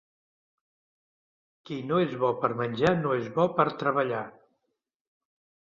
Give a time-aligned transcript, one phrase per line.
[1.69, 4.27] Qui no és bo per menjar no és bo per treballar.